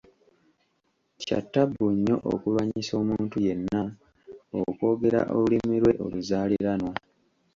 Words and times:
Kya 1.21 1.39
ttabbu 1.43 1.85
nnyo 1.93 2.15
okulwanyisa 2.31 2.93
omuntu 3.01 3.35
yenna 3.45 3.81
okwogera 4.59 5.21
olulimi 5.37 5.77
lwe 5.83 5.93
oluzaaliranwa. 6.05 6.93